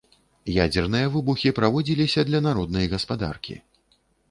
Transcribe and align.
Ядзерныя 0.65 1.11
выбухі 1.15 1.51
праводзіліся 1.59 2.25
для 2.31 2.43
народнай 2.49 2.91
гаспадаркі. 2.97 3.61